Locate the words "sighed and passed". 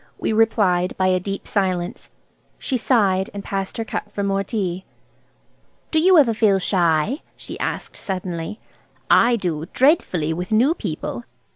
2.75-3.77